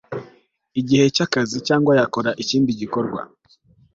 [0.79, 3.21] igice cy akazi cyangwa yakora ikindi igikorwa